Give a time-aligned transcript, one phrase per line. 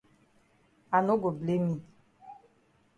[0.95, 1.75] I no go blame yi.